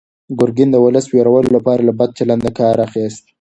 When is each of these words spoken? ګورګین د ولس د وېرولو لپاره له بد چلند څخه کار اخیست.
ګورګین 0.37 0.69
د 0.71 0.75
ولس 0.85 1.05
د 1.07 1.11
وېرولو 1.15 1.49
لپاره 1.57 1.81
له 1.87 1.93
بد 1.99 2.09
چلند 2.17 2.41
څخه 2.45 2.57
کار 2.59 2.75
اخیست. 2.87 3.23